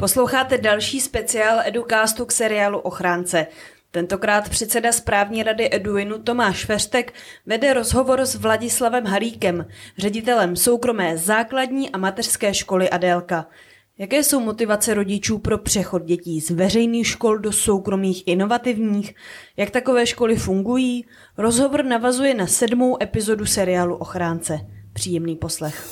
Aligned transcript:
Posloucháte 0.00 0.58
další 0.58 1.00
speciál 1.00 1.60
Educastu 1.64 2.26
k 2.26 2.32
seriálu 2.32 2.78
Ochránce. 2.78 3.46
Tentokrát 3.90 4.48
předseda 4.48 4.92
správní 4.92 5.42
rady 5.42 5.68
Eduinu 5.72 6.18
Tomáš 6.18 6.64
Feřtek 6.64 7.14
vede 7.46 7.72
rozhovor 7.72 8.20
s 8.20 8.34
Vladislavem 8.34 9.04
Haríkem, 9.04 9.66
ředitelem 9.98 10.56
soukromé 10.56 11.18
základní 11.18 11.90
a 11.90 11.98
mateřské 11.98 12.54
školy 12.54 12.90
Adélka. 12.90 13.46
Jaké 13.98 14.24
jsou 14.24 14.40
motivace 14.40 14.94
rodičů 14.94 15.38
pro 15.38 15.58
přechod 15.58 16.04
dětí 16.04 16.40
z 16.40 16.50
veřejných 16.50 17.06
škol 17.06 17.38
do 17.38 17.52
soukromých 17.52 18.22
inovativních? 18.26 19.14
Jak 19.56 19.70
takové 19.70 20.06
školy 20.06 20.36
fungují? 20.36 21.06
Rozhovor 21.38 21.84
navazuje 21.84 22.34
na 22.34 22.46
sedmou 22.46 23.02
epizodu 23.02 23.46
seriálu 23.46 23.96
Ochránce. 23.96 24.60
Příjemný 24.92 25.36
poslech. 25.36 25.86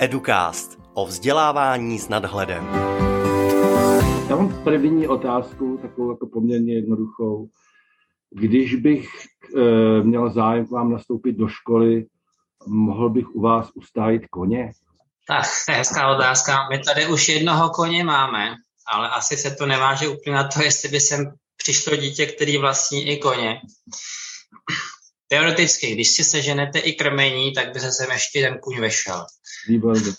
Educast 0.00 0.78
o 0.94 1.06
vzdělávání 1.06 1.98
s 1.98 2.08
nadhledem. 2.08 2.64
Já 4.28 4.36
mám 4.36 4.64
první 4.64 5.08
otázku, 5.08 5.78
takovou 5.82 6.10
jako 6.10 6.26
poměrně 6.26 6.74
jednoduchou. 6.74 7.48
Když 8.30 8.74
bych 8.74 9.08
e, 9.56 10.02
měl 10.02 10.30
zájem 10.30 10.66
k 10.66 10.70
vám 10.70 10.92
nastoupit 10.92 11.32
do 11.32 11.48
školy, 11.48 12.06
mohl 12.66 13.10
bych 13.10 13.34
u 13.34 13.40
vás 13.40 13.70
ustájit 13.74 14.22
koně? 14.30 14.70
Tak, 15.28 15.44
to 15.66 15.72
je 15.72 15.78
hezká 15.78 16.16
otázka. 16.16 16.68
My 16.70 16.78
tady 16.78 17.06
už 17.06 17.28
jednoho 17.28 17.70
koně 17.70 18.04
máme, 18.04 18.54
ale 18.92 19.08
asi 19.08 19.36
se 19.36 19.50
to 19.50 19.66
neváže 19.66 20.08
úplně 20.08 20.36
na 20.36 20.48
to, 20.48 20.62
jestli 20.62 20.88
by 20.88 21.00
sem 21.00 21.32
přišlo 21.56 21.96
dítě, 21.96 22.26
který 22.26 22.58
vlastní 22.58 23.08
i 23.08 23.18
koně. 23.18 23.60
Teoreticky, 25.28 25.94
když 25.94 26.08
si 26.08 26.24
seženete 26.24 26.78
i 26.78 26.92
krmení, 26.92 27.52
tak 27.52 27.72
by 27.72 27.80
se 27.80 27.92
sem 27.92 28.10
ještě 28.12 28.40
ten 28.40 28.58
kůň 28.58 28.80
vešel. 28.80 29.24
Výborně. 29.68 30.12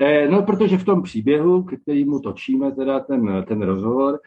Eh, 0.00 0.28
no, 0.28 0.42
protože 0.42 0.78
v 0.78 0.84
tom 0.84 1.02
příběhu, 1.02 1.62
k 1.62 1.82
kterému 1.82 2.20
točíme 2.20 2.72
teda 2.72 3.00
ten, 3.00 3.44
ten 3.48 3.62
rozhovor, 3.62 4.20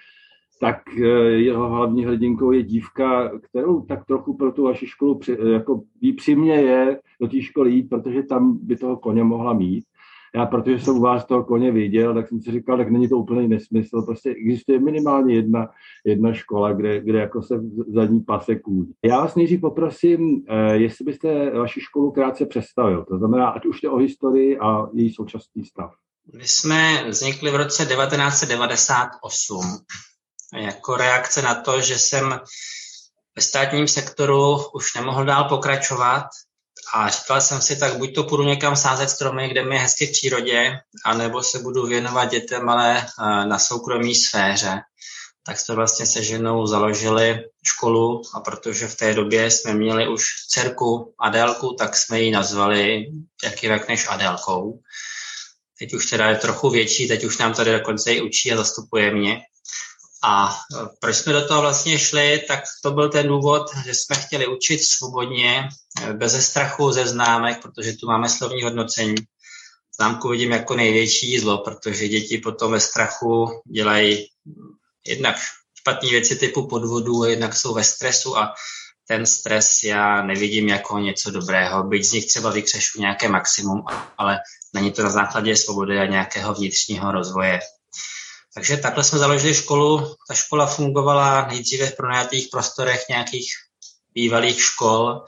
tak 0.62 0.82
eh, 0.98 1.08
jeho 1.30 1.70
hlavní 1.70 2.06
hrdinkou 2.06 2.52
je 2.52 2.64
dívka, 2.64 3.32
kterou 3.40 3.82
tak 3.82 4.06
trochu 4.06 4.38
pro 4.38 4.52
tu 4.52 4.64
vaši 4.64 4.88
školu 4.88 5.20
při, 5.20 5.38
jako 5.54 5.82
výpřímně 6.02 6.54
je 6.54 7.00
do 7.22 7.28
té 7.28 7.42
školy 7.42 7.72
jít, 7.72 7.90
protože 7.90 8.24
tam 8.24 8.60
by 8.62 8.76
toho 8.76 8.98
koně 8.98 9.24
mohla 9.24 9.54
mít 9.54 9.84
já, 10.36 10.46
protože 10.46 10.80
jsem 10.80 10.98
u 10.98 11.02
vás 11.02 11.26
toho 11.26 11.44
koně 11.44 11.72
viděl, 11.72 12.14
tak 12.14 12.28
jsem 12.28 12.42
si 12.42 12.52
říkal, 12.52 12.78
tak 12.78 12.90
není 12.90 13.10
to 13.10 13.18
úplný 13.18 13.48
nesmysl. 13.48 14.02
Prostě 14.02 14.30
existuje 14.30 14.80
minimálně 14.80 15.36
jedna, 15.36 15.70
jedna 16.06 16.34
škola, 16.34 16.74
kde, 16.74 17.02
kde 17.02 17.20
jako 17.20 17.42
se 17.42 17.62
za 17.88 18.06
ní 18.06 18.20
pase 18.20 18.56
kůň. 18.56 18.86
Já 19.06 19.22
vás 19.22 19.36
nejdřív 19.36 19.62
poprosím, 19.62 20.44
eh, 20.50 20.76
jestli 20.76 21.06
byste 21.06 21.50
vaši 21.50 21.82
školu 21.82 22.12
krátce 22.12 22.46
představil. 22.46 23.06
To 23.06 23.18
znamená, 23.18 23.50
ať 23.50 23.66
už 23.66 23.82
jde 23.82 23.90
o 23.90 23.98
historii 23.98 24.60
a 24.60 24.88
její 24.94 25.14
současný 25.14 25.66
stav. 25.66 25.92
My 26.38 26.48
jsme 26.48 27.10
vznikli 27.10 27.52
v 27.52 27.56
roce 27.56 27.86
1998 27.86 29.62
jako 30.54 30.96
reakce 30.96 31.42
na 31.42 31.56
to, 31.56 31.82
že 31.82 32.00
jsem 32.00 32.40
ve 33.36 33.42
státním 33.42 33.88
sektoru 33.88 34.58
už 34.74 34.96
nemohl 34.96 35.26
dál 35.26 35.50
pokračovat 35.50 36.26
a 36.94 37.10
říkal 37.10 37.42
jsem 37.42 37.62
si, 37.62 37.76
tak 37.76 37.98
buď 37.98 38.16
to 38.16 38.24
půjdu 38.24 38.44
někam 38.44 38.76
sázet 38.76 39.10
stromy, 39.10 39.50
kde 39.50 39.66
mi 39.66 39.76
je 39.76 39.82
hezky 39.82 40.08
v 40.08 40.12
přírodě, 40.12 40.80
anebo 41.06 41.44
se 41.44 41.60
budu 41.60 41.88
věnovat 41.88 42.26
dětem, 42.26 42.70
ale 42.70 42.98
eh, 42.98 43.46
na 43.46 43.60
soukromé 43.60 44.16
sféře. 44.16 44.82
Tak 45.46 45.60
jsme 45.60 45.76
vlastně 45.76 46.06
se 46.06 46.24
ženou 46.24 46.68
založili 46.68 47.44
školu 47.64 48.22
a 48.34 48.40
protože 48.40 48.88
v 48.88 48.96
té 48.96 49.14
době 49.14 49.52
jsme 49.52 49.74
měli 49.74 50.08
už 50.08 50.24
dcerku 50.50 51.14
Adélku, 51.20 51.76
tak 51.80 51.96
jsme 51.96 52.22
ji 52.22 52.32
nazvali 52.32 53.06
jak 53.44 53.64
jinak 53.64 53.88
než 53.88 54.08
Adélkou. 54.10 54.80
Teď 55.80 55.94
už 55.94 56.06
teda 56.06 56.30
je 56.30 56.36
trochu 56.36 56.70
větší, 56.70 57.08
teď 57.08 57.24
už 57.24 57.38
nám 57.38 57.54
tady 57.54 57.72
dokonce 57.72 58.14
i 58.14 58.22
učí 58.22 58.52
a 58.52 58.58
zastupuje 58.58 59.14
mě. 59.14 59.42
A 60.24 60.50
e, 60.50 60.86
proč 61.00 61.16
jsme 61.16 61.34
do 61.34 61.48
toho 61.48 61.62
vlastně 61.62 62.00
šli, 62.00 62.46
tak 62.48 62.64
to 62.84 62.92
byl 62.92 63.10
ten 63.10 63.28
důvod, 63.28 63.72
že 63.86 63.94
jsme 63.94 64.16
chtěli 64.16 64.48
učit 64.48 64.80
svobodně, 64.80 65.70
e, 66.02 66.14
bez 66.14 66.46
strachu 66.48 66.92
ze 66.92 67.08
známek, 67.08 67.62
protože 67.62 67.94
tu 67.94 68.08
máme 68.08 68.30
slovní 68.30 68.64
hodnocení. 68.64 69.16
Známku 70.00 70.30
vidím 70.30 70.52
jako 70.52 70.76
největší 70.76 71.40
zlo, 71.40 71.58
protože 71.58 72.08
děti 72.08 72.38
potom 72.38 72.72
ve 72.72 72.80
strachu 72.80 73.62
dělají 73.72 74.28
jednak 75.08 75.36
špatné 75.80 76.10
věci 76.10 76.36
typu 76.36 76.68
podvodu, 76.68 77.24
jednak 77.24 77.56
jsou 77.56 77.74
ve 77.74 77.84
stresu 77.84 78.38
a 78.38 78.54
ten 79.08 79.26
stres 79.26 79.84
já 79.84 80.22
nevidím 80.22 80.68
jako 80.70 81.00
něco 81.00 81.32
dobrého, 81.32 81.84
byť 81.84 82.04
z 82.06 82.12
nich 82.12 82.28
třeba 82.28 82.52
vykřešu 82.52 83.02
nějaké 83.02 83.30
maximum, 83.30 83.84
ale 84.18 84.40
není 84.74 84.92
to 84.92 85.04
na 85.04 85.10
základě 85.10 85.56
svobody 85.56 86.00
a 86.00 86.06
nějakého 86.06 86.54
vnitřního 86.54 87.12
rozvoje. 87.12 87.60
Takže 88.54 88.78
takhle 88.78 89.04
jsme 89.04 89.20
založili 89.20 89.54
školu. 89.54 90.16
Ta 90.28 90.34
škola 90.34 90.66
fungovala 90.66 91.48
nejdříve 91.48 91.86
v 91.86 91.96
pronajatých 91.96 92.48
prostorech 92.52 93.02
nějakých 93.10 93.48
bývalých 94.14 94.62
škol, 94.62 95.26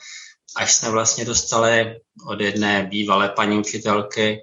až 0.56 0.74
jsme 0.74 0.90
vlastně 0.90 1.26
dostali 1.26 2.00
od 2.28 2.42
jedné 2.42 2.84
bývalé 2.84 3.30
paní 3.30 3.58
učitelky, 3.58 4.42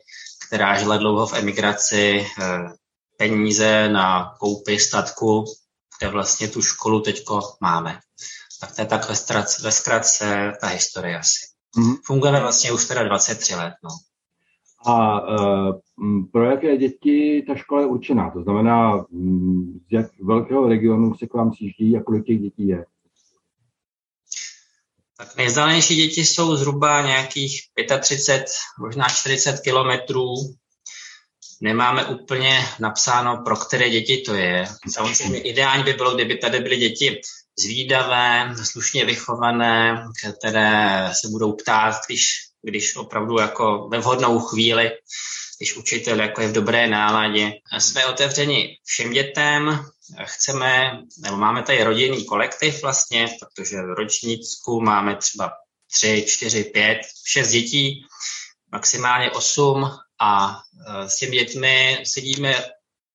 která 0.49 0.79
žila 0.79 0.97
dlouho 0.97 1.27
v 1.27 1.35
emigraci, 1.35 2.27
eh, 2.43 2.59
peníze 3.17 3.89
na 3.89 4.35
koupy 4.41 4.79
statku, 4.79 5.45
kde 5.99 6.09
vlastně 6.09 6.49
tu 6.49 6.63
školu 6.63 7.01
teďko 7.01 7.41
máme. 7.61 8.01
Tak 8.61 8.75
to 8.75 8.81
je 8.81 8.87
tak 8.87 9.09
ve 9.63 9.73
zkratce 9.73 10.53
ta 10.61 10.67
historie 10.67 11.19
asi. 11.19 11.39
Mm-hmm. 11.77 11.97
Fungujeme 12.05 12.41
vlastně 12.41 12.73
už 12.73 12.85
teda 12.85 13.03
23 13.03 13.55
let. 13.55 13.75
No. 13.85 13.91
A 14.87 15.21
uh, 15.21 15.81
pro 16.33 16.45
jaké 16.45 16.77
děti 16.77 17.45
ta 17.47 17.55
škola 17.55 17.81
je 17.81 17.87
určená? 17.87 18.31
To 18.31 18.43
znamená, 18.43 19.05
z 19.89 19.93
jak 19.93 20.07
velkého 20.23 20.69
regionu 20.69 21.15
se 21.15 21.27
k 21.27 21.35
vám 21.35 21.51
přijíždí 21.51 21.97
a 21.97 22.03
kolik 22.03 22.27
těch 22.27 22.39
dětí 22.39 22.69
je? 22.69 22.85
Tak 25.19 25.37
nejzdálenější 25.37 25.97
děti 25.97 26.25
jsou 26.25 26.57
zhruba 26.57 27.03
nějakých 27.03 27.61
35, 28.01 28.47
možná 28.81 29.09
40 29.09 29.61
kilometrů. 29.61 30.35
Nemáme 31.61 32.07
úplně 32.07 32.59
napsáno, 32.81 33.43
pro 33.45 33.57
které 33.57 33.91
děti 33.91 34.17
to 34.27 34.35
je. 34.35 34.67
Samozřejmě 34.91 35.41
ideální 35.41 35.85
by 35.85 35.93
bylo, 35.93 36.15
kdyby 36.15 36.37
tady 36.37 36.61
byly 36.61 36.77
děti 36.77 37.21
zvídavé, 37.59 38.55
slušně 38.63 39.05
vychované, 39.05 40.05
které 40.39 41.11
se 41.21 41.29
budou 41.29 41.53
ptát, 41.53 41.95
když 42.07 42.48
když 42.63 42.97
opravdu 42.97 43.39
jako 43.39 43.89
ve 43.89 43.99
vhodnou 43.99 44.39
chvíli, 44.39 44.91
když 45.59 45.77
učitel 45.77 46.21
jako 46.21 46.41
je 46.41 46.49
v 46.49 46.53
dobré 46.53 46.87
náladě. 46.87 47.53
Jsme 47.79 48.07
otevřeni 48.07 48.77
všem 48.85 49.13
dětem, 49.13 49.85
chceme, 50.25 51.01
nebo 51.19 51.37
máme 51.37 51.63
tady 51.63 51.85
rodinný 51.85 52.25
kolektiv 52.25 52.83
vlastně, 52.83 53.29
protože 53.41 53.77
v 53.77 53.95
ročnícku 53.99 54.81
máme 54.81 55.17
třeba 55.17 55.53
tři, 55.93 56.25
čtyři, 56.29 56.65
pět, 56.65 56.99
šest 57.27 57.51
dětí, 57.51 58.07
maximálně 58.73 59.31
osm 59.31 59.91
a 60.21 60.61
e, 60.89 61.09
s 61.09 61.19
těmi 61.19 61.37
dětmi 61.37 62.03
sedíme 62.07 62.65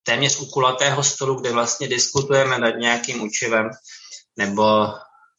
téměř 0.02 0.40
u 0.40 0.46
kulatého 0.46 1.02
stolu, 1.02 1.40
kde 1.40 1.52
vlastně 1.52 1.88
diskutujeme 1.88 2.58
nad 2.58 2.70
nějakým 2.70 3.22
učivem 3.22 3.70
nebo 4.36 4.86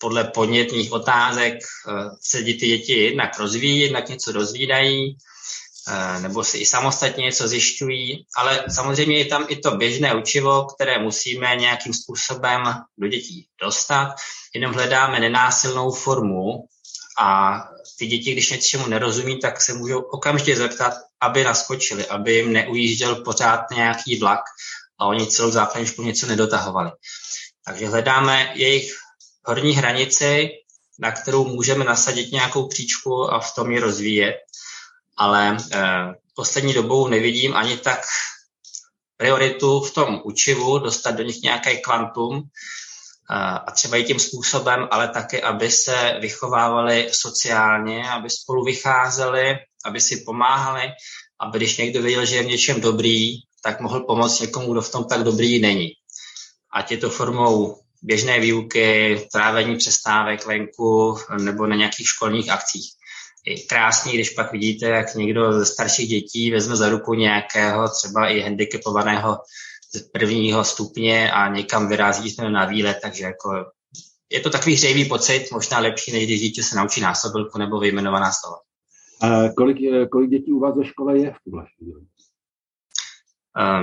podle 0.06 0.24
podnětných 0.24 0.92
otázek 0.92 1.54
eh, 1.54 1.94
se 2.22 2.38
ty 2.38 2.54
děti 2.54 2.94
jednak 2.94 3.40
rozvíjí, 3.40 3.80
jednak 3.80 4.10
něco 4.10 4.32
dozvídají, 4.32 5.18
eh, 5.90 6.20
nebo 6.20 6.44
si 6.44 6.58
i 6.58 6.66
samostatně 6.66 7.24
něco 7.24 7.48
zjišťují, 7.48 8.26
ale 8.38 8.64
samozřejmě 8.70 9.18
je 9.18 9.26
tam 9.26 9.46
i 9.50 9.56
to 9.56 9.72
běžné 9.72 10.16
učivo, 10.16 10.66
které 10.66 11.00
musíme 11.00 11.56
nějakým 11.56 11.94
způsobem 11.94 12.64
do 12.98 13.08
dětí 13.08 13.48
dostat, 13.62 14.16
jenom 14.54 14.74
hledáme 14.74 15.20
nenásilnou 15.20 15.92
formu 15.92 16.70
a 17.20 17.60
ty 17.98 18.08
děti, 18.08 18.32
když 18.32 18.52
něčemu 18.52 18.88
nerozumí, 18.88 19.40
tak 19.40 19.62
se 19.62 19.74
můžou 19.74 20.00
okamžitě 20.02 20.56
zeptat, 20.56 20.94
aby 21.22 21.44
naskočili, 21.44 22.06
aby 22.06 22.34
jim 22.34 22.54
neujížděl 22.54 23.16
pořád 23.16 23.62
nějaký 23.72 24.20
vlak 24.20 24.42
a 25.00 25.06
oni 25.06 25.28
celou 25.28 25.52
základní 25.52 25.88
školu 25.88 26.08
něco 26.08 26.28
nedotahovali. 26.28 26.92
Takže 27.66 27.88
hledáme 27.88 28.52
jejich 28.54 29.05
horní 29.46 29.74
hranici, 29.74 30.50
na 31.00 31.12
kterou 31.12 31.46
můžeme 31.46 31.86
nasadit 31.86 32.32
nějakou 32.32 32.68
příčku 32.68 33.34
a 33.34 33.40
v 33.40 33.56
tom 33.56 33.72
ji 33.72 33.80
rozvíjet. 33.80 34.36
Ale 35.18 35.58
eh, 35.74 36.14
poslední 36.36 36.74
dobou 36.74 37.08
nevidím 37.08 37.56
ani 37.56 37.78
tak 37.78 38.06
prioritu 39.18 39.80
v 39.80 39.94
tom 39.94 40.22
učivu, 40.24 40.80
dostat 40.80 41.12
do 41.12 41.24
nich 41.24 41.42
nějaké 41.42 41.78
kvantum 41.78 42.38
eh, 42.38 43.36
a 43.68 43.72
třeba 43.72 43.98
i 43.98 44.04
tím 44.04 44.20
způsobem, 44.20 44.88
ale 44.92 45.08
taky, 45.08 45.42
aby 45.42 45.72
se 45.72 46.18
vychovávali 46.22 47.10
sociálně, 47.12 48.10
aby 48.10 48.30
spolu 48.30 48.64
vycházeli, 48.64 49.56
aby 49.86 50.02
si 50.02 50.24
pomáhali, 50.26 50.92
aby 51.40 51.58
když 51.58 51.78
někdo 51.78 52.02
věděl, 52.02 52.26
že 52.26 52.36
je 52.36 52.44
v 52.44 52.48
něčem 52.48 52.82
dobrý, 52.82 53.36
tak 53.64 53.80
mohl 53.80 54.00
pomoct 54.00 54.40
někomu, 54.40 54.72
kdo 54.72 54.82
v 54.82 54.92
tom 54.92 55.04
tak 55.04 55.24
dobrý 55.24 55.60
není. 55.60 55.90
Ať 56.74 56.92
je 56.92 56.98
to 56.98 57.10
formou 57.10 57.85
běžné 58.06 58.40
výuky, 58.40 59.20
trávení 59.32 59.78
přestávek 59.78 60.46
venku 60.46 61.18
nebo 61.44 61.68
na 61.68 61.76
nějakých 61.76 62.08
školních 62.08 62.50
akcích. 62.50 62.86
krásný, 63.70 64.14
když 64.14 64.30
pak 64.30 64.52
vidíte, 64.52 64.86
jak 64.86 65.16
někdo 65.16 65.54
ze 65.54 65.66
starších 65.66 66.10
dětí 66.10 66.52
vezme 66.52 66.76
za 66.76 66.90
ruku 66.90 67.14
nějakého 67.14 67.90
třeba 67.90 68.28
i 68.28 68.40
handicapovaného 68.40 69.38
z 69.96 70.02
prvního 70.02 70.64
stupně 70.64 71.32
a 71.32 71.48
někam 71.48 71.90
vyrazí 71.90 72.30
jsme 72.30 72.50
na 72.50 72.66
výlet, 72.66 72.98
takže 73.02 73.24
jako 73.24 73.66
je 74.32 74.40
to 74.40 74.50
takový 74.50 74.76
hřejivý 74.76 75.06
pocit, 75.06 75.52
možná 75.52 75.80
lepší, 75.80 76.12
než 76.12 76.26
když 76.26 76.42
dítě 76.42 76.64
se 76.64 76.76
naučí 76.76 77.02
násobilku 77.02 77.58
nebo 77.58 77.80
vyjmenovaná 77.80 78.32
slova. 78.32 78.58
A 79.22 79.50
kolik, 79.58 79.78
kolik 80.12 80.30
dětí 80.30 80.52
u 80.52 80.60
vás 80.60 80.76
ve 80.78 80.86
škole 80.86 81.18
je 81.20 81.32
v 81.32 81.44
tuhle 81.44 81.66
chvíli? 81.78 82.02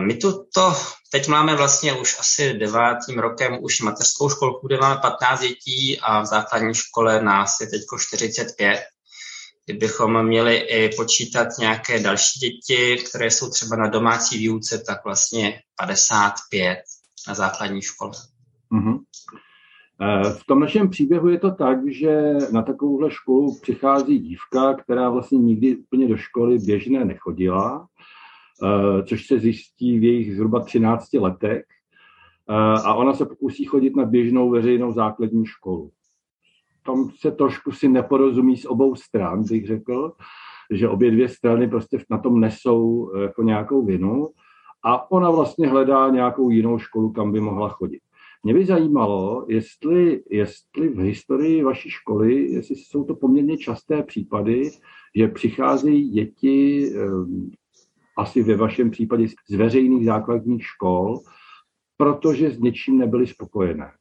My 0.06 0.14
tu 0.14 0.32
to 0.54 0.74
teď 1.12 1.28
máme 1.28 1.56
vlastně 1.56 1.92
už 1.92 2.16
asi 2.20 2.54
devátým 2.54 3.18
rokem 3.18 3.58
už 3.62 3.80
mateřskou 3.80 4.28
školku, 4.28 4.66
kde 4.66 4.76
máme 4.76 5.00
15 5.00 5.40
dětí 5.40 6.00
a 6.00 6.20
v 6.20 6.26
základní 6.26 6.74
škole 6.74 7.22
nás 7.22 7.60
je 7.60 7.66
teď 7.66 7.80
45. 8.06 8.80
Kdybychom 9.66 10.26
měli 10.26 10.56
i 10.56 10.96
počítat 10.96 11.48
nějaké 11.58 12.00
další 12.00 12.40
děti, 12.40 12.96
které 13.08 13.30
jsou 13.30 13.50
třeba 13.50 13.76
na 13.76 13.88
domácí 13.88 14.38
výuce, 14.38 14.78
tak 14.86 15.04
vlastně 15.04 15.60
55 15.78 16.78
na 17.28 17.34
základní 17.34 17.82
škole. 17.82 18.12
Mm-hmm. 18.72 18.98
V 20.38 20.44
tom 20.46 20.60
našem 20.60 20.90
příběhu 20.90 21.28
je 21.28 21.38
to 21.38 21.50
tak, 21.50 21.78
že 21.92 22.32
na 22.52 22.62
takovouhle 22.62 23.10
školu 23.10 23.60
přichází 23.60 24.18
dívka, 24.18 24.74
která 24.74 25.10
vlastně 25.10 25.38
nikdy 25.38 25.76
úplně 25.76 26.08
do 26.08 26.16
školy 26.16 26.58
běžné 26.58 27.04
nechodila, 27.04 27.86
eh, 27.86 28.21
což 29.06 29.26
se 29.26 29.38
zjistí 29.38 29.98
v 29.98 30.04
jejich 30.04 30.36
zhruba 30.36 30.60
13 30.60 31.12
letech. 31.12 31.64
Eh, 32.50 32.54
a 32.84 32.94
ona 32.94 33.14
se 33.14 33.26
pokusí 33.26 33.64
chodit 33.64 33.96
na 33.96 34.04
běžnou 34.04 34.50
veřejnou 34.50 34.92
základní 34.92 35.46
školu. 35.46 35.90
Tam 36.86 37.10
se 37.18 37.30
trošku 37.30 37.72
si 37.72 37.88
neporozumí 37.88 38.56
z 38.56 38.66
obou 38.66 38.94
stran, 38.94 39.44
bych 39.44 39.66
řekl, 39.66 40.12
že 40.70 40.88
obě 40.88 41.10
dvě 41.10 41.28
strany 41.28 41.68
prostě 41.68 41.98
na 42.10 42.18
tom 42.18 42.40
nesou 42.40 43.12
jako 43.16 43.42
nějakou 43.42 43.84
vinu 43.84 44.28
a 44.84 45.10
ona 45.10 45.30
vlastně 45.30 45.68
hledá 45.68 46.10
nějakou 46.10 46.50
jinou 46.50 46.78
školu, 46.78 47.12
kam 47.12 47.32
by 47.32 47.40
mohla 47.40 47.68
chodit. 47.68 48.00
Mě 48.44 48.54
by 48.54 48.66
zajímalo, 48.66 49.46
jestli, 49.48 50.22
jestli 50.30 50.88
v 50.88 50.98
historii 50.98 51.62
vaší 51.62 51.90
školy, 51.90 52.52
jestli 52.52 52.76
jsou 52.76 53.04
to 53.04 53.14
poměrně 53.14 53.58
časté 53.58 54.02
případy, 54.02 54.70
že 55.16 55.28
přicházejí 55.28 56.10
děti, 56.10 56.92
asi 58.18 58.42
ve 58.42 58.56
vašem 58.56 58.90
případě 58.90 59.28
z 59.50 59.56
veřejných 59.56 60.06
základních 60.06 60.66
škol, 60.66 61.20
protože 61.96 62.50
s 62.50 62.58
něčím 62.58 62.98
nebyly 62.98 63.26
spokojené. 63.26 63.92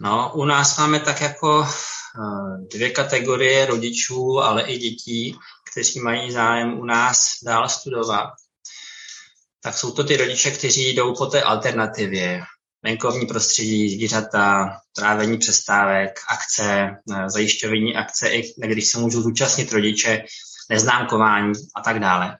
No, 0.00 0.32
u 0.34 0.44
nás 0.44 0.78
máme 0.78 1.00
tak 1.00 1.20
jako 1.20 1.64
eh, 1.64 2.66
dvě 2.72 2.90
kategorie 2.90 3.66
rodičů, 3.66 4.38
ale 4.38 4.62
i 4.62 4.78
dětí, 4.78 5.36
kteří 5.72 6.00
mají 6.00 6.32
zájem 6.32 6.78
u 6.78 6.84
nás 6.84 7.28
dál 7.44 7.68
studovat. 7.68 8.30
Tak 9.62 9.74
jsou 9.74 9.90
to 9.90 10.04
ty 10.04 10.16
rodiče, 10.16 10.50
kteří 10.50 10.94
jdou 10.94 11.14
po 11.14 11.26
té 11.26 11.42
alternativě 11.42 12.42
venkovní 12.82 13.26
prostředí, 13.26 13.90
zvířata, 13.90 14.76
trávení 14.96 15.38
přestávek, 15.38 16.20
akce, 16.28 16.90
eh, 17.12 17.30
zajišťování 17.30 17.96
akce, 17.96 18.28
i 18.28 18.52
když 18.66 18.88
se 18.88 18.98
můžou 18.98 19.22
zúčastnit 19.22 19.72
rodiče, 19.72 20.24
neznámkování 20.70 21.52
a 21.76 21.80
tak 21.80 22.00
dále. 22.00 22.38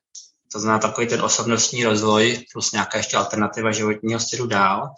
To 0.52 0.60
znamená 0.60 0.78
takový 0.78 1.06
ten 1.06 1.22
osobnostní 1.22 1.84
rozvoj 1.84 2.44
plus 2.52 2.72
nějaká 2.72 2.98
ještě 2.98 3.16
alternativa 3.16 3.72
životního 3.72 4.20
stylu 4.20 4.46
dál. 4.46 4.88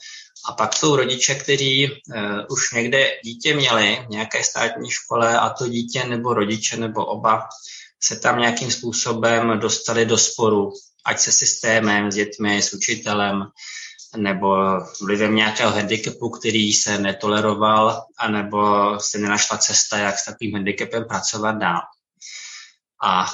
A 0.49 0.53
pak 0.53 0.77
jsou 0.77 0.97
rodiče, 0.97 1.35
kteří 1.35 1.91
uh, 1.91 2.23
už 2.51 2.73
někde 2.73 3.09
dítě 3.25 3.55
měli 3.55 4.05
v 4.07 4.11
nějaké 4.11 4.45
státní 4.45 4.91
škole 4.91 5.39
a 5.39 5.51
to 5.51 5.69
dítě 5.69 6.05
nebo 6.05 6.35
rodiče 6.35 6.77
nebo 6.77 7.07
oba 7.07 7.49
se 8.03 8.17
tam 8.17 8.39
nějakým 8.39 8.71
způsobem 8.71 9.59
dostali 9.61 10.07
do 10.07 10.19
sporu, 10.19 10.73
ať 11.05 11.19
se 11.19 11.33
systémem, 11.33 12.13
s 12.13 12.15
dětmi, 12.15 12.63
s 12.63 12.73
učitelem, 12.73 13.45
nebo 14.17 14.57
vlivem 15.03 15.35
nějakého 15.35 15.71
handicapu, 15.71 16.31
který 16.31 16.73
se 16.73 16.99
netoleroval, 16.99 18.07
anebo 18.19 18.61
se 19.01 19.19
nenašla 19.19 19.59
cesta, 19.59 19.99
jak 19.99 20.19
s 20.19 20.25
takovým 20.25 20.55
handicapem 20.55 21.05
pracovat 21.05 21.53
dál. 21.53 21.81
A 23.05 23.27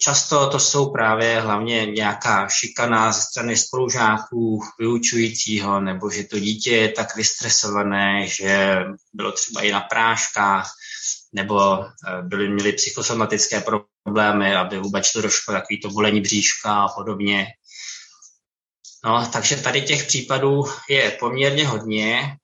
často 0.00 0.50
to 0.50 0.58
jsou 0.58 0.90
právě 0.90 1.40
hlavně 1.40 1.86
nějaká 1.86 2.48
šikana 2.48 3.12
ze 3.12 3.20
strany 3.20 3.56
spolužáků, 3.56 4.60
vyučujícího, 4.78 5.80
nebo 5.80 6.10
že 6.10 6.24
to 6.24 6.38
dítě 6.38 6.76
je 6.76 6.88
tak 6.88 7.16
vystresované, 7.16 8.26
že 8.26 8.78
bylo 9.12 9.32
třeba 9.32 9.60
i 9.60 9.72
na 9.72 9.80
práškách, 9.80 10.70
nebo 11.32 11.84
eh, 11.84 12.22
byly, 12.22 12.48
měli 12.48 12.72
psychosomatické 12.72 13.60
problémy, 13.60 14.56
aby 14.56 14.78
vůbec 14.78 15.06
šlo 15.06 15.22
do 15.22 15.30
školy, 15.30 15.58
takový 15.58 15.80
to 15.80 15.90
bolení 15.90 16.20
bříška 16.20 16.74
a 16.74 16.88
podobně. 16.88 17.46
No, 19.04 19.28
takže 19.32 19.56
tady 19.56 19.82
těch 19.82 20.06
případů 20.06 20.64
je 20.90 21.10
poměrně 21.10 21.66
hodně 21.66 22.36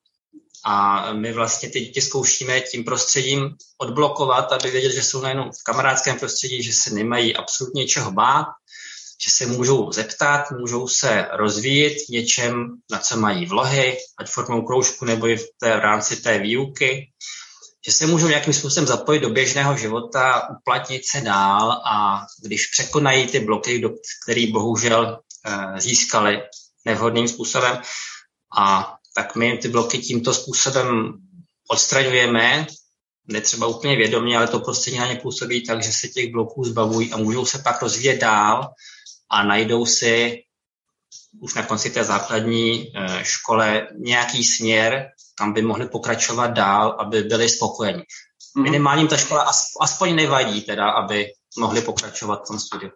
a 0.65 1.07
my 1.13 1.33
vlastně 1.33 1.71
ty 1.71 1.81
děti 1.81 2.01
zkoušíme 2.01 2.61
tím 2.61 2.85
prostředím 2.85 3.51
odblokovat, 3.79 4.53
aby 4.53 4.71
věděli, 4.71 4.95
že 4.95 5.03
jsou 5.03 5.23
nejenom 5.23 5.51
v 5.51 5.65
kamarádském 5.65 6.19
prostředí, 6.19 6.63
že 6.63 6.73
se 6.73 6.95
nemají 6.95 7.37
absolutně 7.37 7.87
čeho 7.87 8.13
bát, 8.13 8.47
že 9.25 9.31
se 9.31 9.47
můžou 9.47 9.93
zeptat, 9.93 10.51
můžou 10.51 10.89
se 10.89 11.29
rozvíjet 11.33 11.95
v 12.07 12.09
něčem, 12.09 12.67
na 12.91 12.99
co 12.99 13.17
mají 13.17 13.47
vlohy, 13.47 13.97
ať 14.19 14.31
formou 14.31 14.63
kroužku 14.63 15.05
nebo 15.05 15.27
i 15.27 15.37
v, 15.37 15.45
té, 15.61 15.77
v 15.77 15.81
rámci 15.81 16.17
té 16.17 16.39
výuky, 16.39 17.11
že 17.87 17.93
se 17.93 18.07
můžou 18.07 18.29
nějakým 18.29 18.53
způsobem 18.53 18.87
zapojit 18.87 19.21
do 19.21 19.31
běžného 19.31 19.77
života, 19.77 20.49
uplatnit 20.59 21.03
se 21.07 21.21
dál 21.21 21.73
a 21.73 22.27
když 22.45 22.67
překonají 22.67 23.27
ty 23.27 23.41
bloky, 23.41 23.79
do 23.79 23.91
který 24.25 24.53
bohužel 24.53 25.19
Eh, 25.47 25.81
získali 25.81 26.43
nevhodným 26.85 27.29
způsobem. 27.29 27.83
A 28.59 28.95
tak 29.15 29.37
my 29.37 29.59
ty 29.59 29.69
bloky 29.69 29.99
tímto 29.99 30.35
způsobem 30.35 31.13
odstraňujeme, 31.71 32.67
netřeba 33.29 33.67
úplně 33.67 33.97
vědomě, 33.97 34.37
ale 34.37 34.47
to 34.47 34.61
prostředí 34.61 34.99
na 34.99 35.07
ně 35.07 35.17
působí 35.17 35.67
tak, 35.67 35.83
že 35.83 35.93
se 35.93 36.09
těch 36.09 36.33
bloků 36.33 36.65
zbavují 36.65 37.13
a 37.13 37.17
můžou 37.17 37.47
se 37.47 37.59
pak 37.59 37.83
rozvíjet 37.83 38.19
dál 38.19 38.71
a 39.31 39.43
najdou 39.43 39.87
si 39.87 40.43
už 41.41 41.55
na 41.55 41.63
konci 41.63 41.91
té 41.91 42.05
základní 42.05 42.93
eh, 42.95 43.25
škole 43.25 43.89
nějaký 43.99 44.45
směr, 44.45 45.11
kam 45.35 45.53
by 45.53 45.63
mohli 45.63 45.89
pokračovat 45.89 46.47
dál, 46.47 46.97
aby 47.01 47.23
byli 47.23 47.49
spokojeni. 47.49 48.03
Mm-hmm. 48.03 48.63
Minimálním 48.63 49.09
ta 49.09 49.17
škola 49.17 49.51
aspoň 49.81 50.15
nevadí, 50.15 50.61
teda, 50.61 50.91
aby 50.91 51.27
mohli 51.59 51.81
pokračovat 51.81 52.43
v 52.45 52.49
tom 52.49 52.59
studiu. 52.59 52.91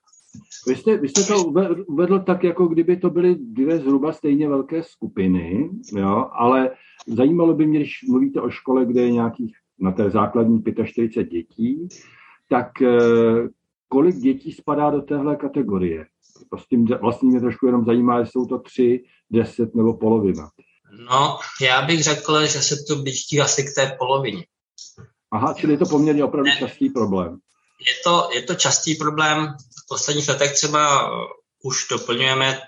Vy 0.68 0.76
jste, 0.76 0.96
vy 0.96 1.08
jste 1.08 1.22
to 1.22 1.44
uvedl 1.86 2.18
tak, 2.18 2.44
jako 2.44 2.66
kdyby 2.66 2.96
to 2.96 3.11
byly 3.11 3.37
dvě 3.38 3.78
zhruba 3.78 4.12
stejně 4.12 4.49
velké 4.49 4.82
skupiny, 4.82 5.70
jo, 5.92 6.26
ale 6.32 6.70
zajímalo 7.06 7.54
by 7.54 7.66
mě, 7.66 7.78
když 7.78 8.02
mluvíte 8.08 8.40
o 8.40 8.50
škole, 8.50 8.87
kde 8.87 9.02
je 9.02 9.12
nějakých 9.12 9.56
na 9.80 9.92
té 9.92 10.11
základní 10.11 10.62
45 10.84 11.28
dětí, 11.30 11.88
tak 12.49 12.82
eh, 12.82 13.49
kolik 13.88 14.16
dětí 14.16 14.52
spadá 14.52 14.90
do 14.90 15.02
téhle 15.02 15.37
kategorie? 15.37 16.06
Prostě 16.50 16.76
vlastně 17.00 17.28
mě 17.28 17.40
trošku 17.40 17.66
jenom 17.66 17.84
zajímá, 17.84 18.18
jestli 18.18 18.32
jsou 18.32 18.46
to 18.46 18.58
tři, 18.58 19.04
deset 19.30 19.75
nebo 19.75 19.94
polovina. 19.94 20.50
No, 21.11 21.38
já 21.61 21.82
bych 21.82 22.02
řekl, 22.02 22.46
že 22.46 22.62
se 22.62 22.75
to 22.88 23.02
blíží 23.02 23.40
asi 23.40 23.62
k 23.62 23.75
té 23.75 23.96
polovině. 23.99 24.44
Aha, 25.30 25.54
čili 25.54 25.72
je 25.72 25.78
to 25.78 25.87
poměrně 25.87 26.25
opravdu 26.25 26.50
častý 26.58 26.90
problém. 26.90 27.38
Je 27.80 27.95
to, 28.04 28.30
je 28.33 28.42
to 28.42 28.54
častý 28.54 28.95
problém 28.95 29.56
v 29.85 29.88
posledních 29.88 30.28
letech 30.28 30.52
třeba 30.52 31.11
uh, 31.11 31.25
už 31.62 31.87
doplňujeme 31.90 32.61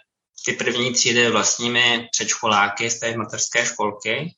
ty 0.45 0.53
první 0.53 0.93
třídy 0.93 1.31
vlastními 1.31 2.09
předškoláky 2.13 2.91
z 2.91 2.99
té 2.99 3.17
mateřské 3.17 3.67
školky, 3.67 4.35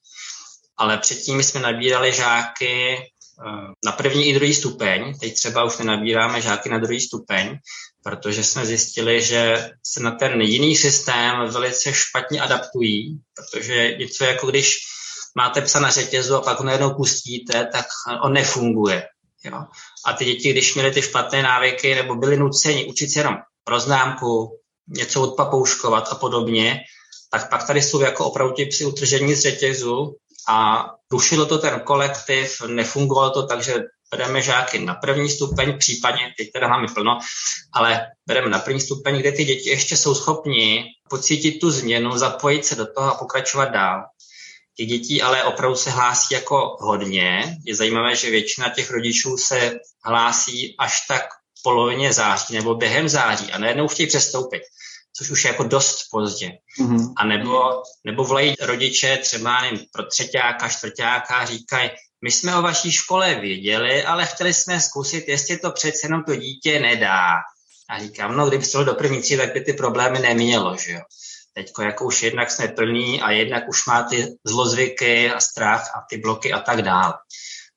ale 0.77 0.99
předtím 0.99 1.43
jsme 1.43 1.61
nabírali 1.61 2.13
žáky 2.13 2.97
uh, 2.99 3.73
na 3.85 3.93
první 3.93 4.27
i 4.27 4.35
druhý 4.35 4.55
stupeň. 4.55 5.19
Teď 5.19 5.35
třeba 5.35 5.65
už 5.65 5.79
nenabíráme 5.79 6.41
žáky 6.41 6.69
na 6.69 6.79
druhý 6.79 7.01
stupeň, 7.01 7.59
protože 8.03 8.45
jsme 8.45 8.67
zjistili, 8.67 9.23
že 9.23 9.71
se 9.87 10.01
na 10.01 10.11
ten 10.11 10.41
jiný 10.41 10.77
systém 10.77 11.49
velice 11.49 11.95
špatně 11.95 12.41
adaptují, 12.41 13.21
protože 13.35 13.97
něco 13.99 14.25
jako 14.25 14.47
když 14.47 14.79
máte 15.37 15.63
psa 15.63 15.81
na 15.81 15.91
řetězu 15.91 16.35
a 16.37 16.41
pak 16.41 16.59
ho 16.59 16.65
najednou 16.65 16.95
pustíte, 16.95 17.69
tak 17.73 17.87
on 18.23 18.33
nefunguje. 18.33 19.09
Jo? 19.45 19.65
A 20.07 20.13
ty 20.13 20.25
děti, 20.25 20.53
když 20.53 20.75
měly 20.75 20.91
ty 20.91 21.03
špatné 21.03 21.43
návyky 21.43 21.95
nebo 21.95 22.15
byly 22.15 22.37
nuceni 22.37 22.85
učit 22.85 23.11
se 23.11 23.21
jenom 23.21 23.37
známku, 23.79 24.61
něco 24.89 25.23
odpouškovat 25.23 26.09
a 26.13 26.15
podobně, 26.15 26.81
tak 27.33 27.51
pak 27.51 27.67
tady 27.67 27.83
jsou 27.83 28.01
jako 28.01 28.25
opravdu 28.25 28.55
ti 28.55 28.67
psi 28.67 28.85
utržení 28.85 29.35
z 29.35 29.41
řetězu 29.41 30.17
a 30.49 30.87
rušilo 31.13 31.47
to 31.47 31.59
ten 31.59 31.81
kolektiv, 31.81 32.63
nefungovalo 32.67 33.31
to 33.31 33.47
tak, 33.47 33.63
že 33.63 33.75
bereme 34.11 34.43
žáky 34.43 34.79
na 34.79 34.95
první 34.95 35.31
stupeň, 35.31 35.79
případně, 35.79 36.35
teď 36.39 36.49
teda 36.53 36.69
máme 36.69 36.87
plno, 36.95 37.19
ale 37.73 38.07
bereme 38.27 38.49
na 38.49 38.59
první 38.59 38.81
stupeň, 38.81 39.19
kde 39.19 39.33
ty 39.33 39.45
děti 39.45 39.69
ještě 39.69 39.97
jsou 39.97 40.15
schopni 40.15 40.85
pocítit 41.11 41.61
tu 41.61 41.71
změnu, 41.71 42.19
zapojit 42.19 42.65
se 42.65 42.75
do 42.75 42.87
toho 42.95 43.15
a 43.15 43.19
pokračovat 43.19 43.65
dál. 43.65 44.03
Těch 44.77 44.87
dětí 44.87 45.23
ale 45.23 45.45
opravdu 45.45 45.77
se 45.77 45.91
hlásí 45.91 46.35
jako 46.35 46.77
hodně. 46.81 47.57
Je 47.67 47.75
zajímavé, 47.75 48.17
že 48.17 48.31
většina 48.31 48.69
těch 48.69 48.91
rodičů 48.91 49.37
se 49.37 49.79
hlásí 50.05 50.75
až 50.79 51.07
tak 51.09 51.23
v 51.59 51.63
polovině 51.63 52.13
září 52.13 52.55
nebo 52.55 52.75
během 52.75 53.09
září 53.09 53.53
a 53.53 53.59
najednou 53.59 53.89
chtějí 53.89 54.07
přestoupit 54.07 54.63
což 55.21 55.31
už 55.31 55.45
je 55.45 55.49
jako 55.49 55.65
dost 55.65 55.99
pozdě. 56.11 56.59
Mm-hmm. 56.81 57.13
A 57.17 57.27
nebo, 57.27 57.83
nebo 58.05 58.25
volají 58.25 58.55
rodiče 58.61 59.17
třeba 59.17 59.63
nevím, 59.63 59.87
pro 59.93 60.07
třetíáka, 60.07 60.69
čtvrtáka 60.69 61.45
říkají, 61.45 61.91
my 62.25 62.31
jsme 62.31 62.57
o 62.57 62.63
vaší 62.63 62.93
škole 62.93 63.35
věděli, 63.35 64.05
ale 64.05 64.27
chtěli 64.27 64.55
jsme 64.55 64.81
zkusit, 64.81 65.29
jestli 65.29 65.59
to 65.59 65.71
přece 65.71 66.07
jenom 66.07 66.25
to 66.25 66.37
dítě 66.37 66.81
nedá. 66.81 67.37
A 67.91 67.99
říkám, 67.99 68.37
no 68.37 68.49
kdyby 68.49 68.67
to 68.67 68.85
do 68.85 68.95
první 68.95 69.23
tří, 69.23 69.37
tak 69.37 69.53
by 69.53 69.61
ty 69.61 69.73
problémy 69.73 70.19
nemělo, 70.19 70.77
že 70.77 70.93
jo. 70.93 71.01
Teďko 71.61 71.83
jako 71.83 72.05
už 72.05 72.23
jednak 72.23 72.51
jsme 72.51 72.69
plní 72.69 73.23
a 73.23 73.31
jednak 73.31 73.69
už 73.69 73.87
má 73.87 74.03
ty 74.03 74.27
zlozvyky 74.45 75.31
a 75.31 75.41
strach 75.41 75.83
a 75.97 76.05
ty 76.11 76.19
bloky 76.19 76.53
a 76.53 76.61
tak 76.61 76.83
dále. 76.83 77.15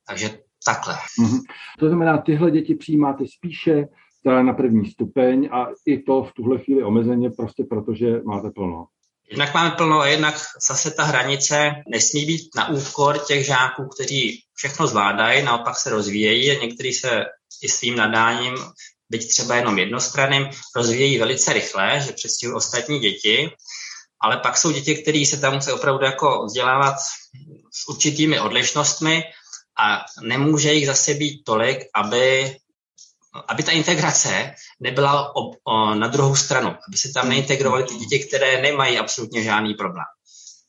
Takže 0.08 0.30
takhle. 0.66 0.94
Mm-hmm. 0.94 1.40
To 1.80 1.88
znamená, 1.88 2.18
tyhle 2.18 2.52
děti 2.52 2.75
přijímáte 2.75 3.24
spíše 3.38 3.88
teda 4.24 4.44
na 4.44 4.54
první 4.54 4.92
stupeň 4.92 5.50
a 5.52 5.68
i 5.86 6.02
to 6.02 6.24
v 6.24 6.34
tuhle 6.34 6.60
chvíli 6.60 6.84
omezeně 6.84 7.30
prostě 7.30 7.63
protože 7.70 8.08
máte 8.25 8.50
plno. 8.50 8.86
Jednak 9.30 9.54
máme 9.54 9.72
plno 9.72 10.00
a 10.00 10.08
jednak 10.08 10.36
zase 10.68 10.92
ta 10.92 11.04
hranice 11.04 11.72
nesmí 11.88 12.25
být 12.25 12.50
na 12.56 12.70
úkor 12.70 13.20
těch 13.28 13.46
žáků, 13.46 13.88
kteří 13.88 14.40
všechno 14.54 14.88
zvládají, 14.88 15.44
naopak 15.44 15.78
se 15.78 15.90
rozvíjejí 15.90 16.52
a 16.52 16.62
někteří 16.62 16.94
se 16.94 17.25
i 17.63 17.70
svým 17.70 17.96
nadáním, 17.96 18.56
byť 19.10 19.30
třeba 19.30 19.56
jenom 19.56 19.80
jednostranným, 19.80 20.50
rozvíjejí 20.75 21.18
velice 21.18 21.54
rychle, 21.54 22.00
že 22.06 22.12
předstihují 22.12 22.56
ostatní 22.56 23.00
děti, 23.00 23.50
ale 24.24 24.38
pak 24.38 24.58
jsou 24.58 24.72
děti, 24.72 24.96
které 24.96 25.25
se 25.25 25.38
tam 25.38 25.53
musí 25.53 25.72
opravdu 25.72 26.06
jako 26.06 26.46
vzdělávat 26.46 26.96
s 27.72 27.88
určitými 27.88 28.39
odlišnostmi 28.39 29.24
a 29.80 30.06
nemůže 30.22 30.74
jich 30.74 30.88
zase 30.88 31.13
být 31.13 31.44
tolik, 31.46 31.80
aby 31.96 32.56
aby 33.48 33.63
ta 33.63 33.72
integrace 33.72 34.53
nebyla 34.80 35.36
ob, 35.36 35.56
o, 35.63 35.96
na 35.96 36.08
druhou 36.08 36.36
stranu, 36.36 36.75
aby 36.88 36.98
se 36.98 37.12
tam 37.13 37.30
neintegrovaly 37.30 37.84
ty 37.84 37.96
děti, 37.96 38.20
které 38.20 38.62
nemají 38.62 38.98
absolutně 38.98 39.44
žádný 39.44 39.74
problém. 39.74 40.06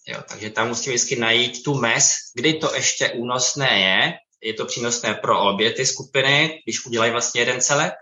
Jo, 0.06 0.22
takže 0.28 0.50
tam 0.50 0.68
musíme 0.68 0.94
vždycky 0.94 1.16
najít 1.16 1.62
tu 1.62 1.74
mez, 1.74 2.14
kdy 2.34 2.54
to 2.54 2.74
ještě 2.74 3.10
únosné 3.10 3.80
je, 3.80 4.12
je 4.42 4.54
to 4.54 4.66
přínosné 4.66 5.14
pro 5.14 5.40
obě 5.40 5.72
ty 5.72 5.86
skupiny, 5.86 6.60
když 6.64 6.86
udělají 6.86 7.12
vlastně 7.12 7.40
jeden 7.40 7.60
celek, 7.60 7.92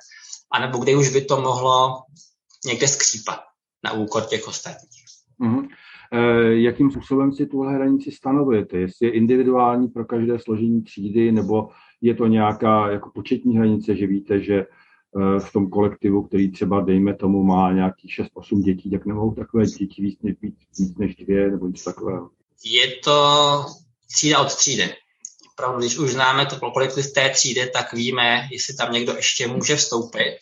anebo 0.52 0.78
kdy 0.78 0.94
už 0.94 1.08
by 1.08 1.24
to 1.24 1.40
mohlo 1.40 2.02
někde 2.64 2.88
skřípat 2.88 3.40
na 3.84 3.92
úkor 3.92 4.24
těch 4.24 4.48
ostatních. 4.48 5.11
Mm-hmm. 5.40 5.68
Jakým 6.50 6.90
způsobem 6.90 7.32
si 7.32 7.46
tuhle 7.46 7.74
hranici 7.74 8.10
stanovujete? 8.10 8.76
Jestli 8.78 9.06
je 9.06 9.12
individuální 9.12 9.88
pro 9.88 10.04
každé 10.04 10.38
složení 10.38 10.82
třídy, 10.82 11.32
nebo 11.32 11.68
je 12.00 12.14
to 12.14 12.26
nějaká 12.26 12.90
jako 12.90 13.10
početní 13.14 13.56
hranice, 13.56 13.96
že 13.96 14.06
víte, 14.06 14.40
že 14.40 14.54
eh, 14.54 15.40
v 15.40 15.52
tom 15.52 15.70
kolektivu, 15.70 16.22
který 16.22 16.52
třeba, 16.52 16.80
dejme 16.80 17.14
tomu, 17.14 17.42
má 17.42 17.72
nějakých 17.72 18.20
6-8 18.36 18.62
dětí, 18.62 18.90
tak 18.90 19.06
nemohou 19.06 19.34
takové 19.34 19.66
děti 19.66 20.02
víc 20.02 20.22
než, 20.22 20.34
víc, 20.42 20.54
víc 20.78 20.98
než 20.98 21.16
dvě 21.16 21.50
nebo 21.50 21.66
něco 21.66 21.90
takového? 21.90 22.30
Je 22.64 22.96
to 23.04 23.16
třída 24.12 24.40
od 24.40 24.54
třídy. 24.54 24.88
Opravdu, 25.54 25.80
když 25.80 25.98
už 25.98 26.12
známe 26.12 26.46
to 26.46 26.70
kolektiv 26.70 27.12
té 27.12 27.30
třídy, 27.30 27.70
tak 27.72 27.92
víme, 27.92 28.48
jestli 28.52 28.74
tam 28.74 28.92
někdo 28.92 29.12
ještě 29.16 29.46
může 29.46 29.76
vstoupit 29.76 30.38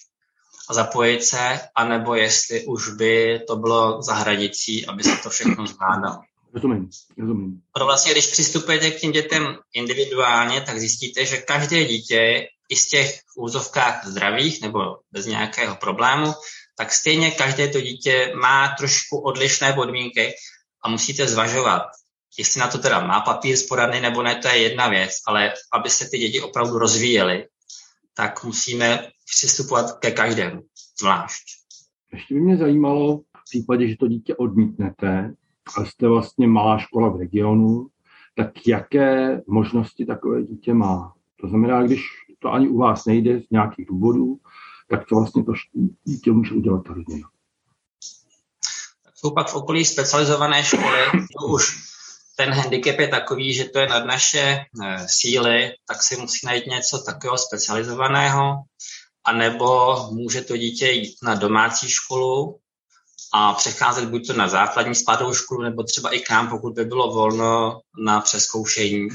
a 0.71 0.75
zapojit 0.75 1.25
se, 1.25 1.61
anebo 1.75 2.15
jestli 2.15 2.65
už 2.65 2.89
by 2.89 3.41
to 3.47 3.57
bylo 3.57 4.03
za 4.03 4.15
hranicí, 4.15 4.87
aby 4.87 5.03
se 5.03 5.17
to 5.23 5.31
všechno 5.31 5.67
zvládalo. 5.67 6.19
Rozumím, 6.55 6.91
rozumím. 7.19 7.61
Proto 7.73 7.87
vlastně, 7.87 8.12
když 8.12 8.27
přistupujete 8.27 8.91
k 8.91 9.00
těm 9.00 9.12
dětem 9.12 9.57
individuálně, 9.75 10.61
tak 10.61 10.79
zjistíte, 10.79 11.27
že 11.27 11.37
každé 11.37 11.85
dítě 11.85 12.47
i 12.69 12.77
z 12.77 12.89
těch 12.89 13.21
úzovkách 13.37 14.07
zdravých 14.07 14.62
nebo 14.62 14.81
bez 15.12 15.27
nějakého 15.27 15.77
problému, 15.77 16.33
tak 16.79 16.93
stejně 16.93 17.31
každé 17.31 17.69
to 17.69 17.81
dítě 17.81 18.33
má 18.35 18.75
trošku 18.79 19.19
odlišné 19.19 19.73
podmínky 19.73 20.35
a 20.85 20.89
musíte 20.89 21.27
zvažovat, 21.27 21.83
jestli 22.39 22.61
na 22.61 22.69
to 22.69 22.79
teda 22.79 23.00
má 23.07 23.21
papír 23.21 23.57
z 23.57 23.67
poradny 23.67 24.00
nebo 24.00 24.23
ne, 24.23 24.37
to 24.37 24.49
je 24.49 24.59
jedna 24.59 24.89
věc, 24.89 25.11
ale 25.27 25.53
aby 25.73 25.91
se 25.91 26.09
ty 26.11 26.19
děti 26.19 26.41
opravdu 26.41 26.79
rozvíjely, 26.79 27.47
tak 28.21 28.45
musíme 28.45 29.09
přistupovat 29.37 29.99
ke 29.99 30.11
každému 30.11 30.62
zvlášť. 31.00 31.43
Ještě 32.12 32.35
by 32.35 32.41
mě 32.41 32.57
zajímalo, 32.57 33.19
v 33.19 33.45
případě, 33.45 33.89
že 33.89 33.97
to 33.97 34.09
dítě 34.09 34.37
odmítnete, 34.37 35.35
a 35.77 35.85
jste 35.85 36.09
vlastně 36.09 36.47
malá 36.49 36.79
škola 36.79 37.09
v 37.09 37.17
regionu, 37.17 37.89
tak 38.37 38.67
jaké 38.67 39.41
možnosti 39.47 40.07
takové 40.07 40.43
dítě 40.43 40.75
má? 40.75 41.15
To 41.41 41.49
znamená, 41.49 41.83
když 41.83 42.00
to 42.39 42.53
ani 42.53 42.69
u 42.69 42.79
vás 42.79 43.07
nejde 43.07 43.41
z 43.41 43.50
nějakých 43.50 43.87
důvodů, 43.87 44.39
tak 44.89 45.09
to 45.09 45.17
vlastně 45.17 45.45
to 45.45 45.53
dítě 46.05 46.33
může 46.33 46.55
udělat 46.55 46.85
ta 46.85 46.95
rodina. 46.95 47.29
Jsou 49.15 49.31
pak 49.31 49.49
v 49.49 49.55
okolí 49.55 49.85
specializované 49.85 50.62
školy, 50.62 50.99
to 51.12 51.47
už 51.47 51.90
ten 52.37 52.51
handicap 52.51 52.99
je 52.99 53.09
takový, 53.09 53.55
že 53.55 53.65
to 53.65 53.79
je 53.79 53.89
nad 53.89 54.05
naše 54.05 54.41
e, 54.41 54.65
síly, 55.07 55.73
tak 55.89 56.03
si 56.03 56.17
musí 56.17 56.47
najít 56.47 56.67
něco 56.67 56.99
takového 56.99 57.39
specializovaného, 57.39 58.55
anebo 59.25 59.97
může 60.13 60.41
to 60.41 60.57
dítě 60.57 60.91
jít 60.91 61.15
na 61.23 61.35
domácí 61.35 61.89
školu, 61.89 62.61
a 63.33 63.53
přecházet 63.55 64.09
buď 64.09 64.27
to 64.27 64.33
na 64.33 64.49
základní 64.49 64.95
spádovou 64.95 65.35
školu, 65.35 65.63
nebo 65.63 65.83
třeba 65.83 66.11
i 66.11 66.21
k 66.21 66.31
nám, 66.31 66.49
pokud 66.49 66.75
by 66.75 66.85
bylo 66.85 67.13
volno 67.13 67.81
na 68.05 68.21
přeskoušení, 68.21 69.09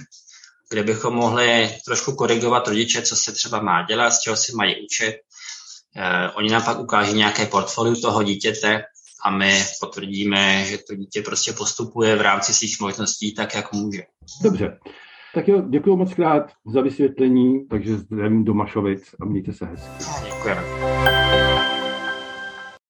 kde 0.70 0.84
bychom 0.84 1.14
mohli 1.14 1.78
trošku 1.86 2.16
korigovat 2.16 2.68
rodiče, 2.68 3.02
co 3.02 3.16
se 3.16 3.32
třeba 3.32 3.62
má 3.62 3.86
dělat, 3.86 4.12
z 4.12 4.20
čeho 4.20 4.38
si 4.38 4.56
mají 4.56 4.86
učit. 4.86 5.16
Eh, 5.98 6.30
oni 6.36 6.50
nám 6.50 6.64
pak 6.64 6.80
ukáží 6.80 7.14
nějaké 7.14 7.46
portfolio 7.46 7.96
toho 8.02 8.24
dítěte 8.24 8.84
a 9.26 9.32
my 9.32 9.64
potvrdíme, 9.82 10.66
že 10.66 10.78
to 10.78 10.96
dítě 10.96 11.22
prostě 11.22 11.54
postupuje 11.54 12.16
v 12.16 12.22
rámci 12.22 12.54
svých 12.54 12.80
možností 12.82 13.34
tak, 13.34 13.56
jak 13.56 13.74
může. 13.74 14.04
Dobře. 14.44 14.80
Tak 15.34 15.48
jo, 15.48 15.64
děkuji 15.70 15.96
moc 15.96 16.14
krát 16.14 16.52
za 16.66 16.82
vysvětlení, 16.82 17.68
takže 17.68 17.98
zdravím 17.98 18.44
do 18.46 18.54
Mašovic 18.54 19.16
a 19.22 19.26
mějte 19.26 19.54
se 19.54 19.66
hezky. 19.66 19.90
Děkujeme. 20.26 21.45